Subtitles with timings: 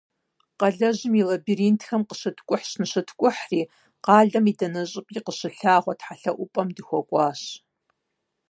[0.59, 3.61] Къалэжьым и лабиринтхэм къыщыткӏухьщ ныщыткӀухьри,
[4.05, 7.41] къалэм и дэнэ щӀыпӀи къыщылъагъуэ тхьэлъэӏупӏэм дыхуэкӀуащ.